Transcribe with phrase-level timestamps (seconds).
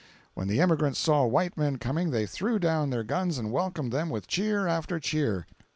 [0.33, 4.09] When the emigrants saw white men coming they threw down their guns and welcomed them
[4.09, 5.45] with cheer after cheer!